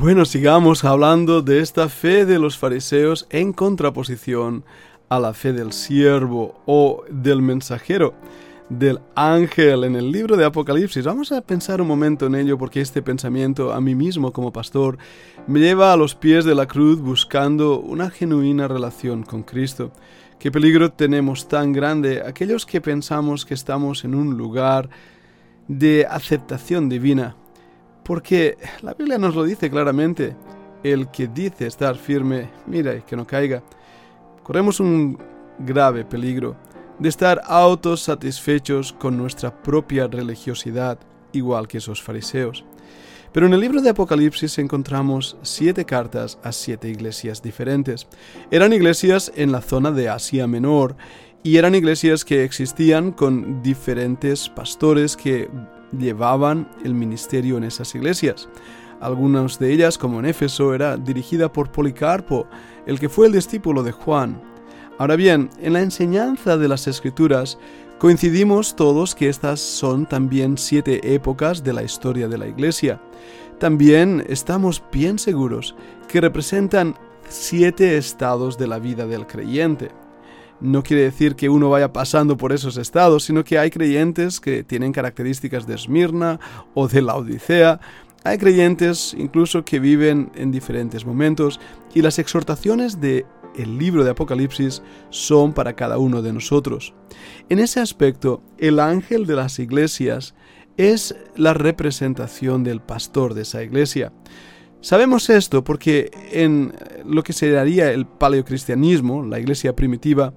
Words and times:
Bueno, 0.00 0.24
sigamos 0.24 0.82
hablando 0.84 1.42
de 1.42 1.60
esta 1.60 1.90
fe 1.90 2.24
de 2.24 2.38
los 2.38 2.56
fariseos 2.56 3.26
en 3.28 3.52
contraposición 3.52 4.64
a 5.10 5.20
la 5.20 5.34
fe 5.34 5.52
del 5.52 5.74
siervo 5.74 6.62
o 6.64 7.04
del 7.10 7.42
mensajero, 7.42 8.14
del 8.70 9.00
ángel 9.14 9.84
en 9.84 9.96
el 9.96 10.10
libro 10.10 10.38
de 10.38 10.46
Apocalipsis. 10.46 11.04
Vamos 11.04 11.32
a 11.32 11.42
pensar 11.42 11.82
un 11.82 11.88
momento 11.88 12.24
en 12.24 12.34
ello 12.34 12.56
porque 12.56 12.80
este 12.80 13.02
pensamiento 13.02 13.74
a 13.74 13.80
mí 13.82 13.94
mismo 13.94 14.32
como 14.32 14.54
pastor 14.54 14.96
me 15.46 15.60
lleva 15.60 15.92
a 15.92 15.98
los 15.98 16.14
pies 16.14 16.46
de 16.46 16.54
la 16.54 16.64
cruz 16.64 16.98
buscando 16.98 17.78
una 17.78 18.08
genuina 18.08 18.68
relación 18.68 19.22
con 19.22 19.42
Cristo. 19.42 19.92
¿Qué 20.38 20.50
peligro 20.50 20.92
tenemos 20.92 21.46
tan 21.46 21.74
grande 21.74 22.22
aquellos 22.26 22.64
que 22.64 22.80
pensamos 22.80 23.44
que 23.44 23.52
estamos 23.52 24.06
en 24.06 24.14
un 24.14 24.38
lugar 24.38 24.88
de 25.68 26.06
aceptación 26.08 26.88
divina? 26.88 27.36
Porque 28.04 28.56
la 28.82 28.94
Biblia 28.94 29.18
nos 29.18 29.34
lo 29.34 29.44
dice 29.44 29.70
claramente. 29.70 30.36
El 30.82 31.10
que 31.10 31.28
dice 31.28 31.66
estar 31.66 31.96
firme, 31.96 32.48
mira 32.66 32.94
y 32.94 33.02
que 33.02 33.14
no 33.14 33.26
caiga. 33.26 33.62
Corremos 34.42 34.80
un 34.80 35.18
grave 35.58 36.04
peligro 36.04 36.56
de 36.98 37.08
estar 37.08 37.42
autosatisfechos 37.46 38.92
con 38.92 39.16
nuestra 39.16 39.62
propia 39.62 40.06
religiosidad, 40.06 40.98
igual 41.32 41.68
que 41.68 41.78
esos 41.78 42.02
fariseos. 42.02 42.64
Pero 43.32 43.46
en 43.46 43.52
el 43.52 43.60
libro 43.60 43.80
de 43.80 43.90
Apocalipsis 43.90 44.58
encontramos 44.58 45.36
siete 45.42 45.84
cartas 45.84 46.38
a 46.42 46.50
siete 46.52 46.88
iglesias 46.88 47.42
diferentes. 47.42 48.08
Eran 48.50 48.72
iglesias 48.72 49.32
en 49.36 49.52
la 49.52 49.60
zona 49.60 49.92
de 49.92 50.08
Asia 50.08 50.46
Menor 50.46 50.96
y 51.42 51.56
eran 51.56 51.74
iglesias 51.74 52.24
que 52.24 52.44
existían 52.44 53.12
con 53.12 53.62
diferentes 53.62 54.48
pastores 54.48 55.16
que 55.16 55.48
llevaban 55.96 56.68
el 56.84 56.94
ministerio 56.94 57.56
en 57.56 57.64
esas 57.64 57.94
iglesias. 57.94 58.48
Algunas 59.00 59.58
de 59.58 59.72
ellas, 59.72 59.96
como 59.96 60.18
en 60.20 60.26
Éfeso, 60.26 60.74
era 60.74 60.96
dirigida 60.96 61.52
por 61.52 61.72
Policarpo, 61.72 62.46
el 62.86 63.00
que 63.00 63.08
fue 63.08 63.26
el 63.26 63.32
discípulo 63.32 63.82
de 63.82 63.92
Juan. 63.92 64.40
Ahora 64.98 65.16
bien, 65.16 65.48
en 65.60 65.72
la 65.72 65.80
enseñanza 65.80 66.58
de 66.58 66.68
las 66.68 66.86
Escrituras 66.86 67.58
coincidimos 67.98 68.76
todos 68.76 69.14
que 69.14 69.28
estas 69.28 69.60
son 69.60 70.06
también 70.06 70.58
siete 70.58 71.14
épocas 71.14 71.64
de 71.64 71.72
la 71.72 71.82
historia 71.82 72.28
de 72.28 72.36
la 72.36 72.46
Iglesia. 72.46 73.00
También 73.58 74.24
estamos 74.28 74.82
bien 74.92 75.18
seguros 75.18 75.74
que 76.08 76.20
representan 76.20 76.94
siete 77.28 77.96
estados 77.96 78.58
de 78.58 78.66
la 78.66 78.78
vida 78.78 79.06
del 79.06 79.26
creyente. 79.26 79.90
No 80.60 80.82
quiere 80.82 81.04
decir 81.04 81.36
que 81.36 81.48
uno 81.48 81.70
vaya 81.70 81.92
pasando 81.92 82.36
por 82.36 82.52
esos 82.52 82.76
estados, 82.76 83.24
sino 83.24 83.44
que 83.44 83.58
hay 83.58 83.70
creyentes 83.70 84.40
que 84.40 84.62
tienen 84.62 84.92
características 84.92 85.66
de 85.66 85.74
Esmirna 85.74 86.38
o 86.74 86.86
de 86.86 87.02
la 87.02 87.16
Odisea, 87.16 87.80
hay 88.22 88.36
creyentes 88.36 89.14
incluso 89.16 89.64
que 89.64 89.80
viven 89.80 90.30
en 90.34 90.50
diferentes 90.50 91.06
momentos 91.06 91.58
y 91.94 92.02
las 92.02 92.18
exhortaciones 92.18 93.00
de 93.00 93.24
el 93.56 93.78
libro 93.78 94.04
de 94.04 94.10
Apocalipsis 94.10 94.82
son 95.08 95.54
para 95.54 95.74
cada 95.74 95.98
uno 95.98 96.22
de 96.22 96.32
nosotros. 96.32 96.94
En 97.48 97.58
ese 97.58 97.80
aspecto, 97.80 98.42
el 98.58 98.78
ángel 98.78 99.26
de 99.26 99.36
las 99.36 99.58
iglesias 99.58 100.34
es 100.76 101.16
la 101.34 101.54
representación 101.54 102.62
del 102.62 102.80
pastor 102.80 103.34
de 103.34 103.42
esa 103.42 103.62
iglesia. 103.62 104.12
Sabemos 104.80 105.28
esto 105.30 105.62
porque 105.62 106.10
en 106.32 106.72
lo 107.04 107.22
que 107.22 107.32
se 107.32 107.50
daría 107.50 107.92
el 107.92 108.06
paleocristianismo, 108.06 109.22
la 109.24 109.38
iglesia 109.38 109.76
primitiva, 109.76 110.32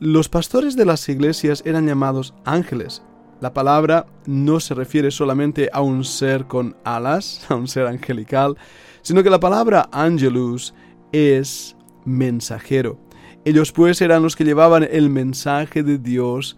los 0.00 0.28
pastores 0.28 0.76
de 0.76 0.84
las 0.84 1.08
iglesias 1.08 1.62
eran 1.64 1.86
llamados 1.86 2.34
ángeles 2.44 3.02
la 3.44 3.52
palabra 3.52 4.06
no 4.24 4.58
se 4.58 4.72
refiere 4.72 5.10
solamente 5.10 5.68
a 5.70 5.82
un 5.82 6.04
ser 6.04 6.46
con 6.46 6.76
alas, 6.82 7.44
a 7.50 7.54
un 7.54 7.68
ser 7.68 7.86
angelical, 7.86 8.56
sino 9.02 9.22
que 9.22 9.28
la 9.28 9.38
palabra 9.38 9.88
angelus 9.92 10.72
es 11.12 11.76
mensajero. 12.06 12.98
Ellos 13.44 13.70
pues 13.72 14.00
eran 14.00 14.22
los 14.22 14.34
que 14.36 14.44
llevaban 14.44 14.88
el 14.90 15.10
mensaje 15.10 15.82
de 15.82 15.98
Dios 15.98 16.56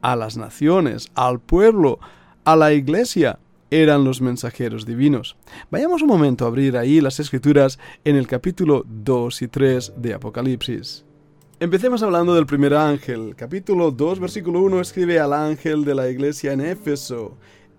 a 0.00 0.16
las 0.16 0.38
naciones, 0.38 1.10
al 1.14 1.38
pueblo, 1.38 1.98
a 2.44 2.56
la 2.56 2.72
iglesia. 2.72 3.38
Eran 3.72 4.04
los 4.04 4.20
mensajeros 4.20 4.84
divinos. 4.84 5.34
Vayamos 5.70 6.02
un 6.02 6.08
momento 6.08 6.44
a 6.44 6.48
abrir 6.48 6.76
ahí 6.76 7.00
las 7.00 7.18
escrituras 7.20 7.78
en 8.04 8.16
el 8.16 8.26
capítulo 8.26 8.84
2 8.86 9.40
y 9.40 9.48
3 9.48 9.94
de 9.96 10.12
Apocalipsis. 10.12 11.06
Empecemos 11.58 12.02
hablando 12.02 12.34
del 12.34 12.44
primer 12.44 12.74
ángel. 12.74 13.34
Capítulo 13.34 13.90
2, 13.90 14.20
versículo 14.20 14.60
1 14.60 14.78
escribe 14.78 15.18
al 15.18 15.32
ángel 15.32 15.86
de 15.86 15.94
la 15.94 16.10
iglesia 16.10 16.52
en 16.52 16.60
Éfeso 16.60 17.38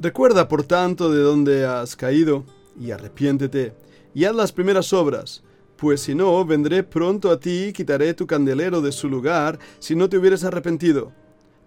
Recuerda, 0.00 0.46
por 0.46 0.62
tanto, 0.62 1.10
de 1.10 1.20
dónde 1.20 1.66
has 1.66 1.96
caído, 1.96 2.44
y 2.80 2.92
arrepiéntete, 2.92 3.74
y 4.14 4.24
haz 4.26 4.34
las 4.34 4.52
primeras 4.52 4.92
obras, 4.92 5.42
pues 5.76 6.00
si 6.02 6.14
no, 6.14 6.44
vendré 6.44 6.84
pronto 6.84 7.30
a 7.30 7.40
ti 7.40 7.64
y 7.64 7.72
quitaré 7.72 8.14
tu 8.14 8.26
candelero 8.26 8.80
de 8.80 8.92
su 8.92 9.08
lugar, 9.08 9.58
si 9.80 9.96
no 9.96 10.08
te 10.08 10.16
hubieras 10.16 10.44
arrepentido. 10.44 11.12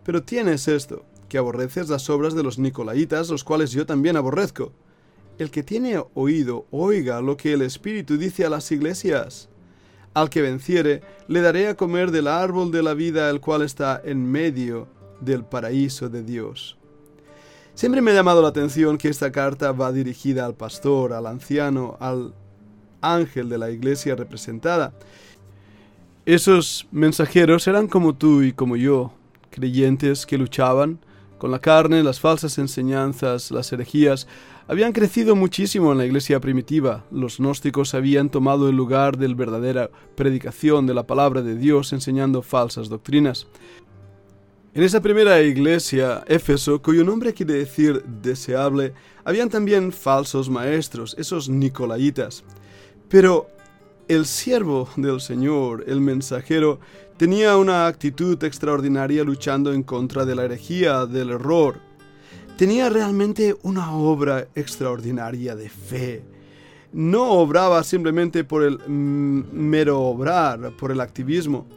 Pero 0.05 0.23
tienes 0.23 0.69
esto, 0.69 1.05
que 1.27 1.37
aborreces 1.37 1.89
las 1.89 2.09
obras 2.09 2.33
de 2.33 2.43
los 2.43 2.57
Nicolaitas, 2.57 3.29
los 3.29 3.43
cuales 3.43 3.71
yo 3.71 3.85
también 3.85 4.15
aborrezco. 4.15 4.71
El 5.37 5.51
que 5.51 5.63
tiene 5.63 6.01
oído, 6.13 6.67
oiga 6.71 7.21
lo 7.21 7.35
que 7.35 7.53
el 7.53 7.61
Espíritu 7.61 8.17
dice 8.17 8.45
a 8.45 8.49
las 8.49 8.71
iglesias. 8.71 9.49
Al 10.13 10.29
que 10.29 10.41
venciere, 10.41 11.01
le 11.27 11.41
daré 11.41 11.67
a 11.67 11.75
comer 11.75 12.11
del 12.11 12.27
árbol 12.27 12.71
de 12.71 12.83
la 12.83 12.93
vida, 12.93 13.29
el 13.29 13.39
cual 13.41 13.61
está 13.61 14.01
en 14.03 14.29
medio 14.29 14.87
del 15.21 15.43
paraíso 15.45 16.09
de 16.09 16.23
Dios. 16.23 16.77
Siempre 17.81 17.99
me 18.03 18.11
ha 18.11 18.13
llamado 18.13 18.43
la 18.43 18.49
atención 18.49 18.95
que 18.99 19.09
esta 19.09 19.31
carta 19.31 19.71
va 19.71 19.91
dirigida 19.91 20.45
al 20.45 20.53
pastor, 20.53 21.13
al 21.13 21.25
anciano, 21.25 21.97
al 21.99 22.31
ángel 23.01 23.49
de 23.49 23.57
la 23.57 23.71
iglesia 23.71 24.15
representada. 24.15 24.93
Esos 26.23 26.87
mensajeros 26.91 27.67
eran 27.67 27.87
como 27.87 28.13
tú 28.13 28.43
y 28.43 28.53
como 28.53 28.75
yo, 28.75 29.13
creyentes 29.49 30.27
que 30.27 30.37
luchaban 30.37 30.99
con 31.39 31.49
la 31.49 31.57
carne, 31.57 32.03
las 32.03 32.19
falsas 32.19 32.59
enseñanzas, 32.59 33.49
las 33.49 33.73
herejías. 33.73 34.27
Habían 34.67 34.93
crecido 34.93 35.35
muchísimo 35.35 35.91
en 35.91 35.97
la 35.97 36.05
iglesia 36.05 36.39
primitiva. 36.39 37.03
Los 37.09 37.39
gnósticos 37.39 37.95
habían 37.95 38.29
tomado 38.29 38.69
el 38.69 38.75
lugar 38.75 39.17
de 39.17 39.27
la 39.27 39.33
verdadera 39.33 39.89
predicación 40.15 40.85
de 40.85 40.93
la 40.93 41.07
palabra 41.07 41.41
de 41.41 41.55
Dios 41.55 41.93
enseñando 41.93 42.43
falsas 42.43 42.89
doctrinas. 42.89 43.47
En 44.73 44.83
esa 44.83 45.01
primera 45.01 45.41
iglesia, 45.41 46.23
Éfeso, 46.27 46.81
cuyo 46.81 47.03
nombre 47.03 47.33
quiere 47.33 47.55
decir 47.55 48.01
deseable, 48.05 48.93
habían 49.25 49.49
también 49.49 49.91
falsos 49.91 50.49
maestros, 50.49 51.13
esos 51.19 51.49
nicolaitas. 51.49 52.45
Pero 53.09 53.49
el 54.07 54.25
siervo 54.25 54.87
del 54.95 55.19
Señor, 55.19 55.83
el 55.87 55.99
mensajero, 55.99 56.79
tenía 57.17 57.57
una 57.57 57.85
actitud 57.85 58.41
extraordinaria 58.45 59.25
luchando 59.25 59.73
en 59.73 59.83
contra 59.83 60.23
de 60.23 60.35
la 60.35 60.45
herejía, 60.45 61.05
del 61.05 61.31
error. 61.31 61.81
Tenía 62.57 62.89
realmente 62.89 63.57
una 63.63 63.93
obra 63.93 64.47
extraordinaria 64.55 65.53
de 65.53 65.67
fe. 65.67 66.23
No 66.93 67.29
obraba 67.31 67.83
simplemente 67.83 68.45
por 68.45 68.63
el 68.63 68.79
mero 68.87 69.99
obrar, 69.99 70.71
por 70.77 70.91
el 70.91 71.01
activismo 71.01 71.67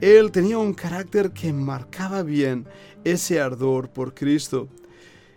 él 0.00 0.30
tenía 0.30 0.58
un 0.58 0.74
carácter 0.74 1.32
que 1.32 1.52
marcaba 1.52 2.22
bien 2.22 2.66
ese 3.04 3.40
ardor 3.40 3.88
por 3.88 4.14
Cristo. 4.14 4.68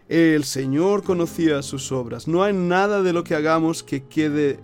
El 0.07 0.43
Señor 0.43 1.03
conocía 1.03 1.61
sus 1.61 1.91
obras. 1.91 2.27
No 2.27 2.43
hay 2.43 2.53
nada 2.53 3.01
de 3.03 3.13
lo 3.13 3.23
que 3.23 3.35
hagamos 3.35 3.83
que 3.83 4.03
quede 4.05 4.59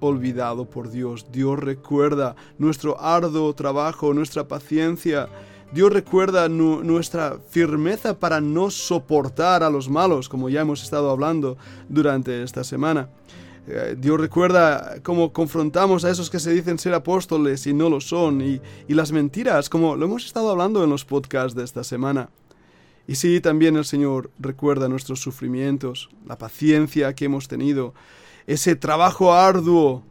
olvidado 0.00 0.68
por 0.68 0.90
Dios. 0.90 1.26
Dios 1.32 1.58
recuerda 1.58 2.36
nuestro 2.58 3.00
arduo 3.00 3.54
trabajo, 3.54 4.12
nuestra 4.12 4.46
paciencia. 4.46 5.28
Dios 5.72 5.92
recuerda 5.92 6.48
nuestra 6.48 7.38
firmeza 7.48 8.18
para 8.18 8.40
no 8.40 8.70
soportar 8.70 9.62
a 9.62 9.70
los 9.70 9.88
malos, 9.88 10.28
como 10.28 10.48
ya 10.48 10.60
hemos 10.60 10.82
estado 10.82 11.10
hablando 11.10 11.56
durante 11.88 12.42
esta 12.42 12.62
semana. 12.62 13.08
Eh, 13.66 13.96
Dios 13.98 14.20
recuerda 14.20 14.96
cómo 15.02 15.32
confrontamos 15.32 16.04
a 16.04 16.10
esos 16.10 16.28
que 16.28 16.38
se 16.38 16.52
dicen 16.52 16.78
ser 16.78 16.92
apóstoles 16.92 17.66
y 17.66 17.72
no 17.72 17.88
lo 17.88 18.00
son, 18.00 18.42
y, 18.42 18.60
las 18.88 19.10
mentiras, 19.10 19.68
como 19.68 19.96
lo 19.96 20.04
hemos 20.04 20.26
estado 20.26 20.50
hablando 20.50 20.84
en 20.84 20.90
los 20.90 21.04
podcasts 21.04 21.54
de 21.54 21.64
esta 21.64 21.82
semana. 21.82 22.28
Y 23.06 23.16
sí, 23.16 23.40
también 23.40 23.76
el 23.76 23.84
Señor 23.84 24.30
recuerda 24.38 24.88
nuestros 24.88 25.20
sufrimientos, 25.20 26.10
la 26.26 26.38
paciencia 26.38 27.14
que 27.14 27.26
hemos 27.26 27.48
tenido, 27.48 27.94
ese 28.46 28.76
trabajo 28.76 29.32
arduo 29.32 30.02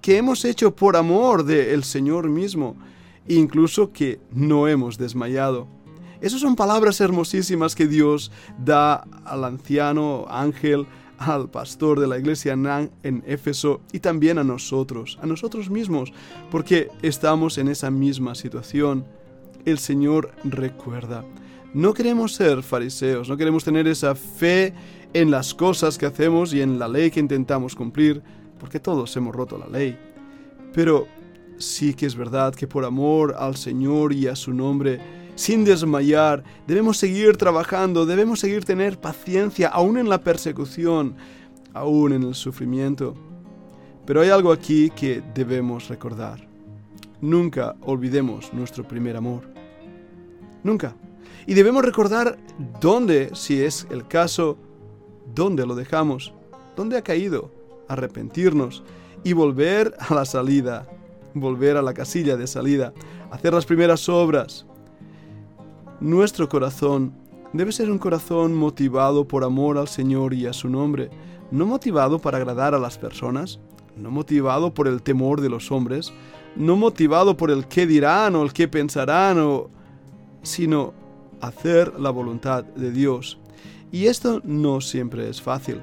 que 0.00 0.16
hemos 0.16 0.44
hecho 0.44 0.74
por 0.74 0.96
amor 0.96 1.44
del 1.44 1.84
Señor 1.84 2.28
mismo, 2.28 2.76
incluso 3.26 3.92
que 3.92 4.20
no 4.32 4.68
hemos 4.68 4.98
desmayado. 4.98 5.68
Esas 6.20 6.40
son 6.40 6.56
palabras 6.56 7.00
hermosísimas 7.00 7.76
que 7.76 7.86
Dios 7.86 8.32
da 8.58 9.04
al 9.24 9.44
anciano 9.44 10.26
ángel, 10.28 10.86
al 11.18 11.50
pastor 11.50 12.00
de 12.00 12.06
la 12.06 12.18
iglesia 12.18 12.52
en 12.52 13.22
Éfeso 13.26 13.80
y 13.92 14.00
también 14.00 14.38
a 14.38 14.44
nosotros, 14.44 15.18
a 15.20 15.26
nosotros 15.26 15.68
mismos, 15.68 16.12
porque 16.50 16.88
estamos 17.02 17.58
en 17.58 17.68
esa 17.68 17.90
misma 17.90 18.34
situación. 18.34 19.04
El 19.64 19.78
Señor 19.78 20.32
recuerda. 20.44 21.24
No 21.74 21.92
queremos 21.92 22.34
ser 22.34 22.62
fariseos, 22.62 23.28
no 23.28 23.36
queremos 23.36 23.64
tener 23.64 23.86
esa 23.86 24.14
fe 24.14 24.72
en 25.12 25.30
las 25.30 25.54
cosas 25.54 25.98
que 25.98 26.06
hacemos 26.06 26.54
y 26.54 26.62
en 26.62 26.78
la 26.78 26.88
ley 26.88 27.10
que 27.10 27.20
intentamos 27.20 27.74
cumplir, 27.74 28.22
porque 28.58 28.80
todos 28.80 29.14
hemos 29.16 29.34
roto 29.34 29.58
la 29.58 29.66
ley. 29.66 29.98
Pero 30.72 31.06
sí 31.58 31.94
que 31.94 32.06
es 32.06 32.14
verdad 32.14 32.54
que 32.54 32.66
por 32.66 32.84
amor 32.84 33.34
al 33.38 33.56
Señor 33.56 34.12
y 34.12 34.28
a 34.28 34.36
su 34.36 34.54
nombre, 34.54 35.17
sin 35.38 35.64
desmayar, 35.64 36.42
debemos 36.66 36.96
seguir 36.96 37.36
trabajando, 37.36 38.04
debemos 38.06 38.40
seguir 38.40 38.64
tener 38.64 38.98
paciencia, 38.98 39.68
aún 39.68 39.96
en 39.96 40.08
la 40.08 40.18
persecución, 40.18 41.14
aún 41.72 42.12
en 42.12 42.24
el 42.24 42.34
sufrimiento. 42.34 43.14
Pero 44.04 44.20
hay 44.20 44.30
algo 44.30 44.50
aquí 44.50 44.90
que 44.90 45.22
debemos 45.36 45.88
recordar. 45.88 46.44
Nunca 47.20 47.76
olvidemos 47.82 48.52
nuestro 48.52 48.82
primer 48.82 49.16
amor. 49.16 49.42
Nunca. 50.64 50.96
Y 51.46 51.54
debemos 51.54 51.84
recordar 51.84 52.36
dónde, 52.80 53.30
si 53.34 53.62
es 53.62 53.86
el 53.90 54.08
caso, 54.08 54.58
dónde 55.36 55.64
lo 55.66 55.76
dejamos, 55.76 56.34
dónde 56.74 56.98
ha 56.98 57.02
caído, 57.02 57.52
arrepentirnos 57.86 58.82
y 59.22 59.34
volver 59.34 59.94
a 60.00 60.12
la 60.14 60.24
salida, 60.24 60.88
volver 61.32 61.76
a 61.76 61.82
la 61.82 61.94
casilla 61.94 62.36
de 62.36 62.48
salida, 62.48 62.92
hacer 63.30 63.54
las 63.54 63.66
primeras 63.66 64.08
obras, 64.08 64.66
nuestro 66.00 66.48
corazón 66.48 67.12
debe 67.52 67.72
ser 67.72 67.90
un 67.90 67.98
corazón 67.98 68.54
motivado 68.54 69.26
por 69.26 69.44
amor 69.44 69.78
al 69.78 69.88
Señor 69.88 70.34
y 70.34 70.46
a 70.46 70.52
su 70.52 70.68
nombre, 70.68 71.10
no 71.50 71.66
motivado 71.66 72.18
para 72.18 72.38
agradar 72.38 72.74
a 72.74 72.78
las 72.78 72.98
personas, 72.98 73.58
no 73.96 74.10
motivado 74.10 74.72
por 74.72 74.86
el 74.86 75.02
temor 75.02 75.40
de 75.40 75.48
los 75.48 75.72
hombres, 75.72 76.12
no 76.56 76.76
motivado 76.76 77.36
por 77.36 77.50
el 77.50 77.66
qué 77.66 77.86
dirán 77.86 78.36
o 78.36 78.42
el 78.42 78.52
qué 78.52 78.68
pensarán, 78.68 79.38
sino 80.42 80.94
hacer 81.40 81.98
la 81.98 82.10
voluntad 82.10 82.64
de 82.64 82.90
Dios. 82.90 83.38
Y 83.90 84.06
esto 84.06 84.40
no 84.44 84.80
siempre 84.80 85.28
es 85.28 85.40
fácil. 85.40 85.82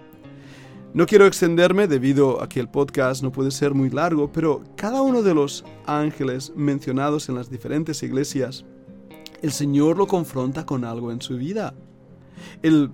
No 0.93 1.05
quiero 1.05 1.25
extenderme 1.25 1.87
debido 1.87 2.41
a 2.41 2.47
que 2.47 2.61
el 2.61 2.69
podcast 2.69 3.21
no 3.21 3.31
puede 3.31 3.51
ser 3.51 3.73
muy 3.73 3.89
largo, 3.89 4.31
pero 4.31 4.63
cada 4.77 5.01
uno 5.01 5.23
de 5.23 5.33
los 5.33 5.65
ángeles 5.85 6.53
mencionados 6.55 7.27
en 7.27 7.35
las 7.35 7.49
diferentes 7.49 8.01
iglesias 8.01 8.63
el 9.45 9.51
Señor 9.51 9.99
lo 9.99 10.07
confronta 10.07 10.65
con 10.65 10.83
algo 10.83 11.11
en 11.11 11.21
su 11.21 11.37
vida. 11.37 11.75
El 12.63 12.89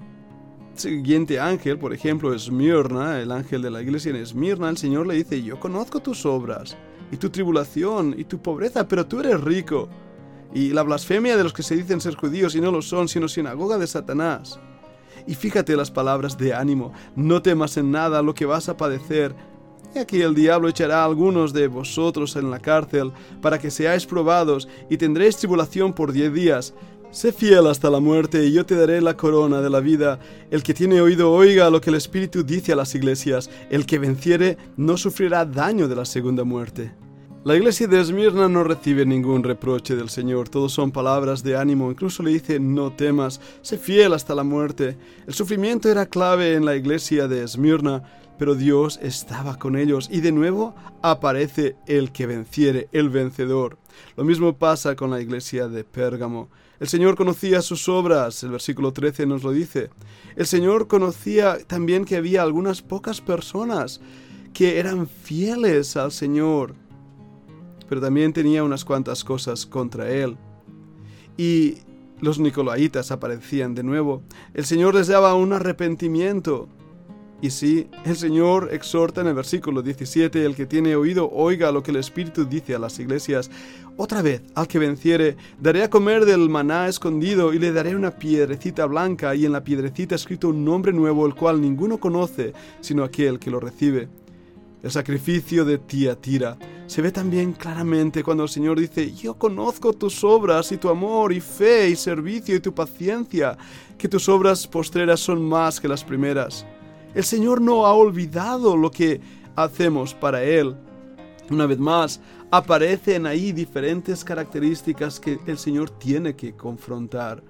siguiente 0.75 1.39
ángel, 1.39 1.80
por 1.80 1.94
ejemplo, 1.94 2.33
Esmirna, 2.33 3.21
el 3.21 3.31
ángel 3.31 3.62
de 3.62 3.71
la 3.71 3.81
iglesia 3.81 4.09
en 4.09 4.18
Esmirna, 4.18 4.69
el 4.69 4.75
Señor 4.75 5.07
le 5.07 5.15
dice, 5.15 5.42
yo 5.42 5.62
conozco 5.62 6.01
tus 6.01 6.25
obras 6.25 6.75
y 7.09 7.15
tu 7.15 7.30
tribulación 7.30 8.15
y 8.18 8.25
tu 8.25 8.42
pobreza, 8.42 8.86
pero 8.86 9.06
tú 9.07 9.21
eres 9.21 9.39
rico. 9.39 9.88
Y 10.53 10.71
la 10.71 10.83
blasfemia 10.83 11.38
de 11.38 11.44
los 11.44 11.53
que 11.53 11.63
se 11.63 11.77
dicen 11.77 12.01
ser 12.01 12.15
judíos 12.15 12.53
y 12.53 12.59
no 12.59 12.69
lo 12.69 12.81
son, 12.81 13.07
sino 13.07 13.30
sinagoga 13.30 13.77
de 13.77 13.88
Satanás. 13.88 14.59
Y 15.25 15.36
fíjate 15.36 15.77
las 15.77 15.89
palabras 15.89 16.38
de 16.38 16.53
ánimo, 16.53 16.92
no 17.15 17.42
temas 17.42 17.77
en 17.77 17.92
nada 17.92 18.21
lo 18.21 18.33
que 18.33 18.45
vas 18.45 18.68
a 18.68 18.75
padecer, 18.75 19.33
aquí 20.00 20.22
el 20.22 20.36
diablo 20.36 20.70
echará 20.70 21.02
a 21.02 21.06
algunos 21.06 21.54
de 21.54 21.68
vosotros 21.68 22.36
en 22.36 22.50
la 22.50 22.60
cárcel, 22.60 23.12
para 23.42 23.60
que 23.60 23.72
seáis 23.72 24.06
probados, 24.06 24.68
y 24.90 24.98
tendréis 24.98 25.38
tribulación 25.38 25.94
por 25.94 26.12
diez 26.12 26.34
días. 26.34 26.74
Sé 27.12 27.34
fiel 27.34 27.68
hasta 27.68 27.90
la 27.90 28.00
muerte, 28.00 28.46
y 28.46 28.54
yo 28.54 28.66
te 28.66 28.76
daré 28.76 29.02
la 29.02 29.18
corona 29.18 29.62
de 29.62 29.70
la 29.70 29.82
vida. 29.82 30.20
El 30.50 30.64
que 30.64 30.74
tiene 30.74 31.02
oído 31.02 31.32
oiga 31.32 31.70
lo 31.70 31.82
que 31.82 31.90
el 31.90 31.98
Espíritu 31.98 32.44
dice 32.44 32.72
a 32.72 32.78
las 32.78 32.96
iglesias. 32.96 33.50
El 33.70 33.86
que 33.86 34.00
venciere 34.00 34.58
no 34.78 34.96
sufrirá 34.96 35.44
daño 35.44 35.90
de 35.90 35.96
la 35.96 36.06
segunda 36.06 36.46
muerte. 36.46 36.94
La 37.44 37.56
iglesia 37.56 37.88
de 37.88 38.00
Esmirna 38.00 38.48
no 38.48 38.64
recibe 38.64 39.04
ningún 39.04 39.42
reproche 39.42 39.96
del 39.96 40.10
Señor, 40.10 40.48
todos 40.48 40.74
son 40.74 40.92
palabras 40.92 41.42
de 41.42 41.58
ánimo, 41.58 41.90
incluso 41.90 42.22
le 42.22 42.30
dice 42.30 42.60
no 42.60 42.92
temas, 42.92 43.42
sé 43.64 43.80
fiel 43.80 44.14
hasta 44.14 44.36
la 44.36 44.44
muerte. 44.44 44.96
El 45.26 45.34
sufrimiento 45.34 45.90
era 45.90 46.06
clave 46.06 46.54
en 46.54 46.66
la 46.66 46.76
iglesia 46.76 47.28
de 47.28 47.44
Esmirna, 47.44 48.04
pero 48.38 48.54
Dios 48.54 49.00
estaba 49.02 49.58
con 49.58 49.76
ellos 49.76 50.08
y 50.12 50.22
de 50.22 50.32
nuevo 50.32 50.76
aparece 51.02 51.78
el 51.88 52.12
que 52.12 52.28
venciere, 52.28 52.90
el 52.92 53.10
vencedor. 53.10 53.80
Lo 54.16 54.24
mismo 54.24 54.56
pasa 54.60 54.96
con 54.96 55.10
la 55.10 55.20
iglesia 55.20 55.68
de 55.68 55.84
Pérgamo. 55.84 56.50
El 56.80 56.90
Señor 56.90 57.16
conocía 57.16 57.64
sus 57.64 57.90
obras, 57.90 58.44
el 58.44 58.52
versículo 58.52 58.94
13 58.94 59.26
nos 59.26 59.42
lo 59.42 59.50
dice. 59.50 59.90
El 60.36 60.46
Señor 60.46 60.88
conocía 60.88 61.58
también 61.66 62.06
que 62.06 62.18
había 62.18 62.44
algunas 62.44 62.84
pocas 62.84 63.20
personas 63.20 64.00
que 64.54 64.78
eran 64.78 65.08
fieles 65.08 65.98
al 65.98 66.12
Señor, 66.12 66.76
pero 67.92 68.00
también 68.00 68.32
tenía 68.32 68.64
unas 68.64 68.86
cuantas 68.86 69.22
cosas 69.22 69.66
contra 69.66 70.10
Él. 70.10 70.38
Y 71.36 71.80
los 72.22 72.40
nicolaitas 72.40 73.12
aparecían 73.12 73.76
de 73.76 73.84
nuevo. 73.84 74.22
El 74.54 74.64
Señor 74.64 74.96
les 74.96 75.08
daba 75.08 75.36
un 75.36 75.52
arrepentimiento. 75.52 76.70
Y 77.42 77.50
sí, 77.50 77.90
el 78.06 78.16
Señor 78.16 78.70
exhorta 78.72 79.20
en 79.20 79.28
el 79.28 79.34
versículo 79.34 79.82
17, 79.82 80.46
el 80.46 80.56
que 80.56 80.66
tiene 80.66 80.96
oído 80.96 81.30
oiga 81.34 81.74
lo 81.74 81.84
que 81.84 81.92
el 81.92 81.98
Espíritu 81.98 82.46
dice 82.46 82.76
a 82.76 82.80
las 82.80 82.98
iglesias. 82.98 83.52
Otra 83.98 84.22
vez, 84.22 84.42
al 84.56 84.70
que 84.70 84.80
venciere, 84.80 85.36
daré 85.60 85.84
a 85.84 85.90
comer 85.90 86.24
del 86.24 86.48
maná 86.48 86.88
escondido 86.88 87.54
y 87.54 87.60
le 87.60 87.74
daré 87.74 87.94
una 87.94 88.12
piedrecita 88.12 88.86
blanca 88.86 89.36
y 89.36 89.46
en 89.46 89.52
la 89.52 89.66
piedrecita 89.66 90.16
escrito 90.16 90.48
un 90.48 90.64
nombre 90.64 90.94
nuevo, 90.94 91.26
el 91.28 91.36
cual 91.36 91.60
ninguno 91.60 91.98
conoce, 91.98 92.54
sino 92.80 93.04
aquel 93.04 93.38
que 93.38 93.52
lo 93.52 93.60
recibe. 93.60 94.21
El 94.83 94.89
sacrificio 94.89 95.63
de 95.63 95.78
Tiatira 95.78 96.57
se 96.88 97.04
ve 97.04 97.12
también 97.12 97.54
claramente 97.54 98.24
cuando 98.24 98.44
el 98.44 98.50
Señor 98.50 98.80
dice, 98.80 99.13
yo 99.13 99.36
conozco 99.36 99.94
tus 99.94 100.24
obras 100.24 100.72
y 100.72 100.78
tu 100.78 100.89
amor 100.89 101.31
y 101.31 101.39
fe 101.39 101.89
y 101.89 101.95
servicio 101.95 102.56
y 102.56 102.60
tu 102.60 102.74
paciencia, 102.74 103.57
que 103.98 104.10
tus 104.10 104.28
obras 104.28 104.68
postreras 104.68 105.19
son 105.19 105.48
más 105.48 105.80
que 105.80 105.88
las 105.88 106.04
primeras. 106.04 106.66
El 107.13 107.24
Señor 107.24 107.62
no 107.62 107.86
ha 107.86 107.94
olvidado 107.94 108.75
lo 108.75 108.89
que 108.89 109.22
hacemos 109.56 110.16
para 110.16 110.44
Él. 110.44 110.75
Una 111.51 111.67
vez 111.67 111.77
más, 111.77 112.20
aparecen 112.50 113.27
ahí 113.27 113.51
diferentes 113.51 114.24
características 114.24 115.20
que 115.20 115.39
el 115.46 115.60
Señor 115.60 115.91
tiene 115.91 116.36
que 116.36 116.56
confrontar. 116.56 117.44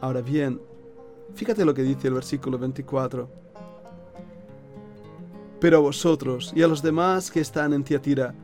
Ahora 0.00 0.22
bien, 0.22 0.60
fíjate 1.34 1.64
lo 1.64 1.74
que 1.74 1.82
dice 1.82 2.06
el 2.06 2.14
versículo 2.14 2.56
24. 2.56 3.45
Pero 5.60 5.78
a 5.78 5.80
vosotros 5.80 6.52
y 6.54 6.62
a 6.62 6.68
los 6.68 6.82
demás 6.82 7.30
que 7.30 7.40
están 7.40 7.72
en 7.72 7.84
Tiatira, 7.84 8.34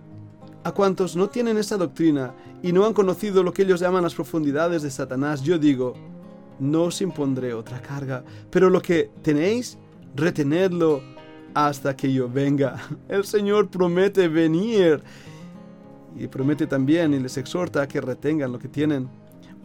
a 0.65 0.73
cuantos 0.73 1.17
no 1.17 1.29
tienen 1.29 1.57
esa 1.57 1.77
doctrina 1.77 2.35
y 2.63 2.73
no 2.73 2.87
han 2.87 2.95
conocido 2.95 3.43
lo 3.43 3.53
que 3.53 3.63
ellos 3.63 3.81
llaman 3.81 4.05
las 4.05 4.15
profundidades 4.15 4.83
de 4.83 4.91
Satanás, 4.91 5.43
yo 5.43 5.59
digo, 5.59 5.95
no 6.61 6.85
os 6.85 7.01
impondré 7.03 7.55
otra 7.55 7.83
carga, 7.83 8.23
pero 8.51 8.71
lo 8.71 8.81
que 8.81 9.11
tenéis, 9.23 9.77
retenedlo 10.15 11.03
hasta 11.55 11.97
que 11.97 12.13
yo 12.13 12.29
venga. 12.29 12.77
El 13.09 13.25
Señor 13.25 13.69
promete 13.69 14.29
venir 14.29 15.03
y 16.17 16.29
promete 16.29 16.67
también 16.67 17.15
y 17.15 17.19
les 17.19 17.37
exhorta 17.37 17.83
a 17.83 17.89
que 17.89 18.01
retengan 18.01 18.53
lo 18.53 18.59
que 18.59 18.69
tienen. 18.69 19.09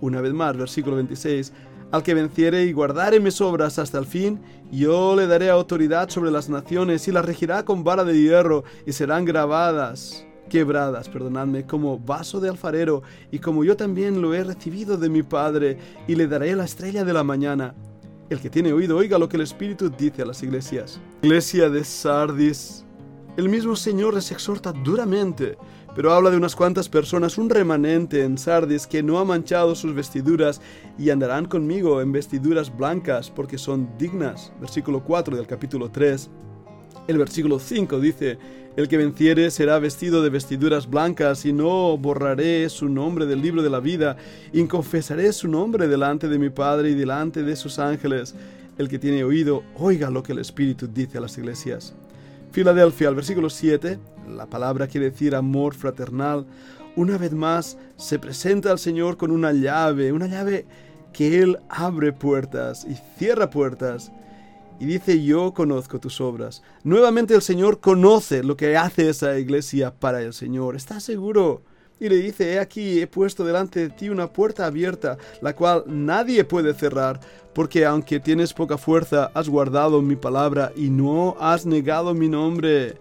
Una 0.01 0.21
vez 0.21 0.33
más, 0.33 0.55
versículo 0.55 0.95
26. 0.95 1.53
Al 1.89 2.03
que 2.03 2.13
venciere 2.13 2.65
y 2.65 2.73
guardare 2.73 3.19
mis 3.21 3.39
obras 3.39 3.79
hasta 3.79 3.97
el 3.97 4.05
fin, 4.05 4.41
yo 4.71 5.15
le 5.15 5.25
daré 5.25 5.49
autoridad 5.49 6.09
sobre 6.09 6.31
las 6.31 6.49
naciones 6.49 7.07
y 7.07 7.13
las 7.13 7.25
regirá 7.25 7.63
con 7.63 7.85
vara 7.85 8.03
de 8.03 8.19
hierro 8.19 8.65
y 8.85 8.91
serán 8.91 9.23
grabadas, 9.23 10.25
quebradas, 10.49 11.07
perdonadme, 11.07 11.65
como 11.65 11.97
vaso 11.97 12.41
de 12.41 12.49
alfarero 12.49 13.03
y 13.31 13.39
como 13.39 13.63
yo 13.63 13.77
también 13.77 14.21
lo 14.21 14.33
he 14.33 14.43
recibido 14.43 14.97
de 14.97 15.09
mi 15.09 15.23
Padre 15.23 15.77
y 16.07 16.15
le 16.15 16.27
daré 16.27 16.53
la 16.57 16.65
estrella 16.65 17.05
de 17.05 17.13
la 17.13 17.23
mañana. 17.23 17.73
El 18.29 18.41
que 18.41 18.49
tiene 18.49 18.73
oído 18.73 18.97
oiga 18.97 19.17
lo 19.17 19.29
que 19.29 19.37
el 19.37 19.43
Espíritu 19.43 19.89
dice 19.89 20.23
a 20.23 20.25
las 20.25 20.43
iglesias. 20.43 20.99
Iglesia 21.21 21.69
de 21.69 21.85
Sardis. 21.85 22.86
El 23.37 23.49
mismo 23.49 23.75
Señor 23.75 24.15
les 24.15 24.31
exhorta 24.31 24.73
duramente, 24.73 25.59
pero 25.95 26.11
habla 26.11 26.31
de 26.31 26.37
unas 26.37 26.55
cuantas 26.55 26.89
personas, 26.89 27.37
un 27.37 27.51
remanente 27.51 28.23
en 28.23 28.35
Sardis 28.35 28.87
que 28.87 29.03
no 29.03 29.19
ha 29.19 29.25
manchado 29.25 29.75
sus 29.75 29.93
vestiduras 29.93 30.59
y 30.97 31.11
andarán 31.11 31.45
conmigo 31.45 32.01
en 32.01 32.11
vestiduras 32.11 32.75
blancas 32.75 33.29
porque 33.29 33.59
son 33.59 33.89
dignas. 33.99 34.51
Versículo 34.59 35.03
4 35.03 35.37
del 35.37 35.45
capítulo 35.45 35.91
3. 35.91 36.31
El 37.07 37.19
versículo 37.19 37.59
5 37.59 37.99
dice, 37.99 38.39
el 38.75 38.87
que 38.87 38.97
venciere 38.97 39.51
será 39.51 39.77
vestido 39.77 40.23
de 40.23 40.31
vestiduras 40.31 40.89
blancas 40.89 41.45
y 41.45 41.53
no 41.53 41.95
borraré 41.95 42.67
su 42.69 42.89
nombre 42.89 43.27
del 43.27 43.43
libro 43.43 43.61
de 43.61 43.69
la 43.69 43.79
vida 43.79 44.17
y 44.51 44.65
confesaré 44.65 45.31
su 45.31 45.47
nombre 45.47 45.87
delante 45.87 46.27
de 46.27 46.39
mi 46.39 46.49
Padre 46.49 46.89
y 46.89 46.95
delante 46.95 47.43
de 47.43 47.55
sus 47.55 47.77
ángeles. 47.77 48.33
El 48.79 48.89
que 48.89 48.97
tiene 48.97 49.23
oído, 49.23 49.61
oiga 49.75 50.09
lo 50.09 50.23
que 50.23 50.31
el 50.31 50.39
Espíritu 50.39 50.87
dice 50.87 51.19
a 51.19 51.21
las 51.21 51.37
iglesias. 51.37 51.95
Filadelfia, 52.57 53.09
al 53.09 53.13
versículo 53.13 53.51
7, 53.51 53.99
la 54.29 54.47
palabra 54.47 54.87
quiere 54.87 55.11
decir 55.11 55.35
amor 55.35 55.75
fraternal. 55.75 56.47
Una 56.95 57.19
vez 57.19 57.31
más 57.31 57.77
se 57.97 58.17
presenta 58.17 58.71
al 58.71 58.79
Señor 58.79 59.15
con 59.15 59.29
una 59.29 59.53
llave, 59.53 60.11
una 60.11 60.25
llave 60.25 60.65
que 61.13 61.37
Él 61.37 61.59
abre 61.69 62.13
puertas 62.13 62.83
y 62.89 62.95
cierra 63.19 63.51
puertas. 63.51 64.11
Y 64.79 64.87
dice, 64.87 65.23
yo 65.23 65.53
conozco 65.53 65.99
tus 65.99 66.19
obras. 66.19 66.63
Nuevamente 66.83 67.35
el 67.35 67.43
Señor 67.43 67.79
conoce 67.79 68.41
lo 68.41 68.57
que 68.57 68.75
hace 68.75 69.07
esa 69.07 69.37
iglesia 69.37 69.93
para 69.93 70.23
el 70.23 70.33
Señor. 70.33 70.75
¿Estás 70.75 71.03
seguro? 71.03 71.61
Y 71.99 72.09
le 72.09 72.17
dice, 72.17 72.53
he 72.53 72.59
aquí, 72.59 73.01
he 73.01 73.07
puesto 73.07 73.43
delante 73.43 73.79
de 73.79 73.89
ti 73.89 74.09
una 74.09 74.31
puerta 74.31 74.65
abierta, 74.65 75.17
la 75.41 75.55
cual 75.55 75.83
nadie 75.87 76.43
puede 76.43 76.73
cerrar, 76.73 77.19
porque 77.53 77.85
aunque 77.85 78.19
tienes 78.19 78.53
poca 78.53 78.77
fuerza, 78.77 79.31
has 79.33 79.49
guardado 79.49 80.01
mi 80.01 80.15
palabra 80.15 80.71
y 80.75 80.89
no 80.89 81.35
has 81.39 81.65
negado 81.65 82.13
mi 82.13 82.27
nombre. 82.27 82.99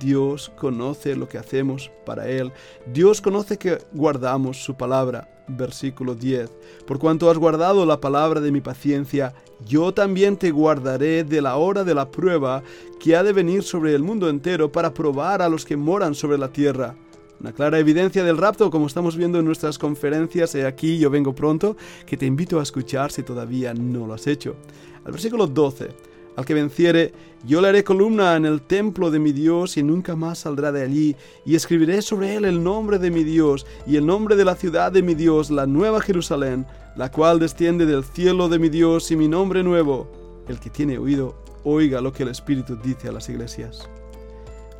Dios 0.00 0.52
conoce 0.56 1.16
lo 1.16 1.28
que 1.28 1.38
hacemos 1.38 1.90
para 2.04 2.28
Él. 2.28 2.52
Dios 2.92 3.20
conoce 3.20 3.58
que 3.58 3.78
guardamos 3.92 4.62
su 4.62 4.76
palabra. 4.76 5.28
Versículo 5.48 6.14
10. 6.14 6.50
Por 6.86 6.98
cuanto 6.98 7.30
has 7.30 7.38
guardado 7.38 7.86
la 7.86 8.00
palabra 8.00 8.40
de 8.40 8.52
mi 8.52 8.60
paciencia, 8.60 9.32
yo 9.66 9.94
también 9.94 10.36
te 10.36 10.50
guardaré 10.50 11.24
de 11.24 11.40
la 11.40 11.56
hora 11.56 11.84
de 11.84 11.94
la 11.94 12.10
prueba 12.10 12.62
que 13.00 13.16
ha 13.16 13.22
de 13.22 13.32
venir 13.32 13.62
sobre 13.62 13.94
el 13.94 14.02
mundo 14.02 14.28
entero 14.28 14.70
para 14.70 14.92
probar 14.92 15.40
a 15.40 15.48
los 15.48 15.64
que 15.64 15.76
moran 15.76 16.14
sobre 16.14 16.36
la 16.36 16.52
tierra. 16.52 16.94
Una 17.40 17.52
clara 17.52 17.78
evidencia 17.78 18.24
del 18.24 18.36
rapto, 18.36 18.68
como 18.68 18.88
estamos 18.88 19.16
viendo 19.16 19.38
en 19.38 19.44
nuestras 19.44 19.78
conferencias, 19.78 20.56
he 20.56 20.66
aquí 20.66 20.98
yo 20.98 21.08
vengo 21.08 21.36
pronto, 21.36 21.76
que 22.04 22.16
te 22.16 22.26
invito 22.26 22.58
a 22.58 22.64
escuchar 22.64 23.12
si 23.12 23.22
todavía 23.22 23.72
no 23.74 24.08
lo 24.08 24.14
has 24.14 24.26
hecho. 24.26 24.56
Al 25.04 25.12
versículo 25.12 25.46
12, 25.46 25.88
al 26.34 26.44
que 26.44 26.54
venciere, 26.54 27.12
yo 27.46 27.60
le 27.60 27.68
haré 27.68 27.84
columna 27.84 28.34
en 28.34 28.44
el 28.44 28.62
templo 28.62 29.12
de 29.12 29.20
mi 29.20 29.30
Dios 29.30 29.76
y 29.76 29.84
nunca 29.84 30.16
más 30.16 30.40
saldrá 30.40 30.72
de 30.72 30.82
allí, 30.82 31.14
y 31.46 31.54
escribiré 31.54 32.02
sobre 32.02 32.34
él 32.34 32.44
el 32.44 32.60
nombre 32.60 32.98
de 32.98 33.12
mi 33.12 33.22
Dios 33.22 33.66
y 33.86 33.94
el 33.94 34.04
nombre 34.04 34.34
de 34.34 34.44
la 34.44 34.56
ciudad 34.56 34.90
de 34.90 35.02
mi 35.02 35.14
Dios, 35.14 35.52
la 35.52 35.66
nueva 35.68 36.00
Jerusalén, 36.00 36.66
la 36.96 37.12
cual 37.12 37.38
desciende 37.38 37.86
del 37.86 38.02
cielo 38.02 38.48
de 38.48 38.58
mi 38.58 38.68
Dios 38.68 39.12
y 39.12 39.16
mi 39.16 39.28
nombre 39.28 39.62
nuevo. 39.62 40.10
El 40.48 40.58
que 40.58 40.70
tiene 40.70 40.98
oído, 40.98 41.40
oiga 41.62 42.00
lo 42.00 42.12
que 42.12 42.24
el 42.24 42.30
Espíritu 42.30 42.74
dice 42.74 43.08
a 43.08 43.12
las 43.12 43.28
iglesias. 43.28 43.88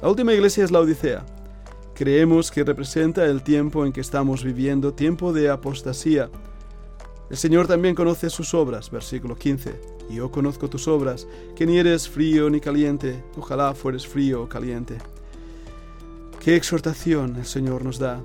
La 0.03 0.09
última 0.09 0.33
iglesia 0.33 0.65
es 0.65 0.73
la 0.73 0.81
Odisea 0.81 1.25
Creemos 1.99 2.53
que 2.53 2.63
representa 2.63 3.27
el 3.27 3.43
tiempo 3.43 3.85
en 3.85 3.93
que 3.93 4.01
estamos 4.01 4.45
viviendo, 4.45 4.95
tiempo 4.95 5.33
de 5.33 5.51
apostasía. 5.51 6.31
El 7.29 7.37
Señor 7.37 7.67
también 7.67 7.97
conoce 7.97 8.31
sus 8.31 8.55
obras, 8.55 8.89
versículo 8.89 9.35
15. 9.35 9.81
Yo 10.09 10.31
conozco 10.31 10.71
tus 10.71 10.87
obras, 10.87 11.27
que 11.57 11.67
ni 11.67 11.77
eres 11.77 12.09
frío 12.09 12.51
ni 12.51 12.61
caliente, 12.61 13.25
ojalá 13.37 13.75
fueres 13.75 14.07
frío 14.07 14.45
o 14.45 14.49
caliente. 14.49 14.99
Qué 16.39 16.55
exhortación 16.55 17.35
el 17.35 17.47
Señor 17.47 17.85
nos 17.85 17.99
da. 17.99 18.23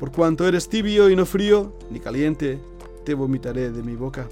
Por 0.00 0.10
cuanto 0.10 0.48
eres 0.48 0.70
tibio 0.70 1.10
y 1.10 1.14
no 1.14 1.26
frío 1.26 1.70
ni 1.90 2.00
caliente, 2.00 2.58
te 3.04 3.12
vomitaré 3.12 3.70
de 3.72 3.82
mi 3.82 3.94
boca. 3.94 4.26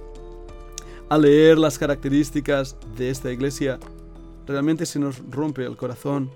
Al 1.11 1.21
leer 1.21 1.59
las 1.59 1.79
características 1.79 2.79
de 2.97 3.11
esta 3.11 3.31
iglesia, 3.31 3.79
realmente 4.47 4.87
se 4.87 4.99
nos 4.99 5.19
rompe 5.31 5.67
el 5.67 5.77
corazón 5.77 6.31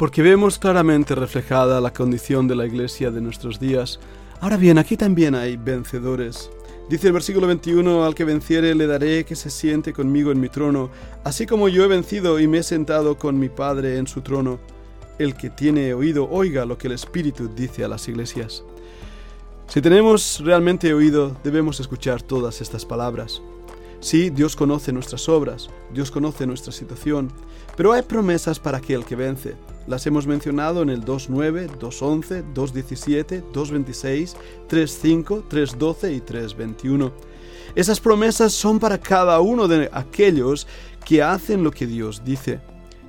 porque 0.00 0.22
vemos 0.22 0.58
claramente 0.58 1.14
reflejada 1.14 1.78
la 1.78 1.92
condición 1.92 2.48
de 2.48 2.56
la 2.56 2.64
iglesia 2.64 3.10
de 3.10 3.20
nuestros 3.20 3.60
días. 3.60 4.00
Ahora 4.40 4.56
bien, 4.56 4.78
aquí 4.78 4.96
también 4.96 5.34
hay 5.34 5.58
vencedores. 5.58 6.50
Dice 6.88 7.08
el 7.08 7.12
versículo 7.12 7.46
21, 7.46 8.02
al 8.02 8.14
que 8.14 8.24
venciere 8.24 8.74
le 8.74 8.86
daré 8.86 9.26
que 9.26 9.36
se 9.36 9.50
siente 9.50 9.92
conmigo 9.92 10.32
en 10.32 10.40
mi 10.40 10.48
trono, 10.48 10.88
así 11.22 11.44
como 11.44 11.68
yo 11.68 11.84
he 11.84 11.86
vencido 11.86 12.40
y 12.40 12.48
me 12.48 12.60
he 12.60 12.62
sentado 12.62 13.18
con 13.18 13.38
mi 13.38 13.50
Padre 13.50 13.98
en 13.98 14.06
su 14.06 14.22
trono. 14.22 14.58
El 15.18 15.34
que 15.34 15.50
tiene 15.50 15.92
oído, 15.92 16.30
oiga 16.30 16.64
lo 16.64 16.78
que 16.78 16.86
el 16.86 16.94
Espíritu 16.94 17.50
dice 17.54 17.84
a 17.84 17.88
las 17.88 18.08
iglesias. 18.08 18.64
Si 19.66 19.82
tenemos 19.82 20.40
realmente 20.42 20.94
oído, 20.94 21.36
debemos 21.44 21.78
escuchar 21.78 22.22
todas 22.22 22.62
estas 22.62 22.86
palabras. 22.86 23.42
Sí, 24.00 24.30
Dios 24.30 24.56
conoce 24.56 24.94
nuestras 24.94 25.28
obras, 25.28 25.68
Dios 25.92 26.10
conoce 26.10 26.46
nuestra 26.46 26.72
situación, 26.72 27.30
pero 27.76 27.92
hay 27.92 28.00
promesas 28.00 28.58
para 28.58 28.78
aquel 28.78 29.04
que 29.04 29.14
vence. 29.14 29.56
Las 29.86 30.06
hemos 30.06 30.26
mencionado 30.26 30.82
en 30.82 30.90
el 30.90 31.04
2.9, 31.04 31.78
2.11, 31.78 32.54
2.17, 32.54 33.42
2.26, 33.52 34.36
3.5, 34.68 35.48
3.12 35.48 36.14
y 36.14 36.20
3.21. 36.20 37.12
Esas 37.74 38.00
promesas 38.00 38.52
son 38.52 38.78
para 38.78 38.98
cada 38.98 39.40
uno 39.40 39.68
de 39.68 39.88
aquellos 39.92 40.66
que 41.04 41.22
hacen 41.22 41.62
lo 41.64 41.70
que 41.70 41.86
Dios 41.86 42.22
dice, 42.24 42.60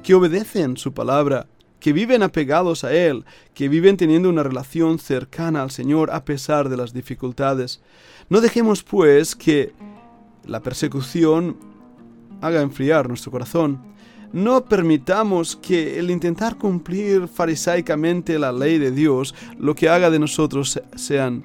que 0.04 0.13
obedecen 0.13 0.78
su 0.78 0.94
palabra, 0.94 1.48
que 1.80 1.94
viven 1.94 2.24
apegados 2.24 2.84
a 2.84 2.94
Él, 2.94 3.25
que 3.54 3.68
viven 3.68 3.98
teniendo 3.98 4.30
una 4.30 4.44
relación 4.44 5.00
cercana 5.00 5.63
al 5.63 5.72
Señor 5.72 6.12
a 6.12 6.24
pesar 6.24 6.70
de 6.70 6.78
las 6.78 6.94
dificultades. 6.94 7.82
No 8.30 8.40
dejemos 8.40 8.84
pues 8.84 9.36
que 9.36 9.74
la 10.46 10.62
persecución 10.62 11.58
haga 12.40 12.62
enfriar 12.62 13.08
nuestro 13.08 13.32
corazón. 13.32 13.82
No 14.34 14.64
permitamos 14.64 15.58
que 15.58 16.00
el 16.00 16.10
intentar 16.10 16.58
cumplir 16.58 17.28
farisaicamente 17.28 18.40
la 18.40 18.54
ley 18.54 18.78
de 18.78 18.92
Dios 18.92 19.36
lo 19.60 19.76
que 19.76 19.90
haga 19.90 20.10
de 20.10 20.20
nosotros 20.20 20.80
sean 20.96 21.44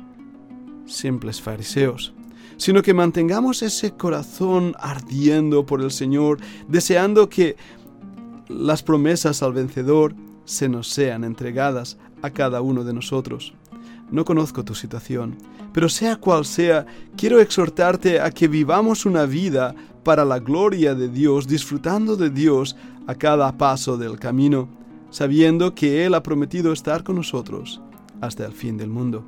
simples 0.86 1.42
fariseos, 1.42 2.14
sino 2.56 2.82
que 2.82 2.94
mantengamos 2.94 3.62
ese 3.62 3.92
corazón 3.92 4.74
ardiendo 4.78 5.66
por 5.66 5.80
el 5.80 5.90
Señor, 5.90 6.38
deseando 6.68 7.28
que 7.28 7.56
las 8.48 8.84
promesas 8.84 9.42
al 9.42 9.52
vencedor 9.52 10.14
se 10.44 10.68
nos 10.68 10.88
sean 10.88 11.24
entregadas 11.24 11.98
a 12.22 12.30
cada 12.30 12.60
uno 12.60 12.84
de 12.84 12.94
nosotros. 12.94 13.52
No 14.12 14.24
conozco 14.24 14.64
tu 14.64 14.76
situación, 14.76 15.36
pero 15.72 15.88
sea 15.88 16.16
cual 16.16 16.44
sea, 16.44 16.86
quiero 17.16 17.40
exhortarte 17.40 18.20
a 18.20 18.30
que 18.30 18.46
vivamos 18.46 19.04
una 19.04 19.26
vida 19.26 19.74
para 20.06 20.24
la 20.24 20.38
gloria 20.38 20.94
de 20.94 21.08
Dios, 21.08 21.48
disfrutando 21.48 22.14
de 22.14 22.30
Dios 22.30 22.76
a 23.08 23.16
cada 23.16 23.58
paso 23.58 23.96
del 23.96 24.20
camino, 24.20 24.68
sabiendo 25.10 25.74
que 25.74 26.06
Él 26.06 26.14
ha 26.14 26.22
prometido 26.22 26.72
estar 26.72 27.02
con 27.02 27.16
nosotros 27.16 27.80
hasta 28.20 28.46
el 28.46 28.52
fin 28.52 28.76
del 28.76 28.88
mundo. 28.88 29.24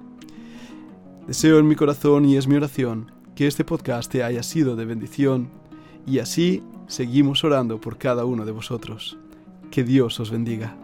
Deseo 1.26 1.58
en 1.58 1.66
mi 1.66 1.74
corazón 1.74 2.26
y 2.26 2.36
es 2.36 2.46
mi 2.46 2.54
oración 2.54 3.10
que 3.34 3.48
este 3.48 3.64
podcast 3.64 4.08
te 4.08 4.22
haya 4.22 4.44
sido 4.44 4.76
de 4.76 4.84
bendición 4.84 5.48
y 6.06 6.20
así 6.20 6.62
seguimos 6.86 7.42
orando 7.42 7.80
por 7.80 7.98
cada 7.98 8.24
uno 8.24 8.44
de 8.44 8.52
vosotros. 8.52 9.18
Que 9.72 9.82
Dios 9.82 10.20
os 10.20 10.30
bendiga. 10.30 10.76